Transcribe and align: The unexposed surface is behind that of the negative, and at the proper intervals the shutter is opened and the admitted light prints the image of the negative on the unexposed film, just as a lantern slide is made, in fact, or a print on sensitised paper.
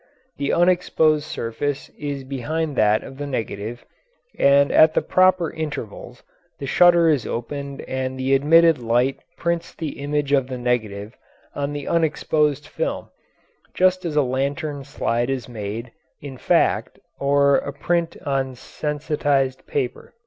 The 0.37 0.51
unexposed 0.51 1.25
surface 1.25 1.89
is 1.89 2.23
behind 2.23 2.75
that 2.75 3.03
of 3.03 3.19
the 3.19 3.27
negative, 3.27 3.85
and 4.35 4.71
at 4.71 4.95
the 4.95 5.01
proper 5.03 5.51
intervals 5.51 6.23
the 6.57 6.65
shutter 6.65 7.07
is 7.07 7.27
opened 7.27 7.81
and 7.81 8.17
the 8.17 8.33
admitted 8.33 8.79
light 8.79 9.19
prints 9.37 9.75
the 9.75 9.99
image 10.01 10.31
of 10.31 10.47
the 10.47 10.57
negative 10.57 11.15
on 11.53 11.71
the 11.71 11.87
unexposed 11.87 12.65
film, 12.65 13.09
just 13.75 14.03
as 14.03 14.15
a 14.15 14.23
lantern 14.23 14.83
slide 14.83 15.29
is 15.29 15.47
made, 15.47 15.91
in 16.19 16.35
fact, 16.35 16.97
or 17.19 17.57
a 17.57 17.71
print 17.71 18.17
on 18.25 18.55
sensitised 18.55 19.67
paper. 19.67 20.15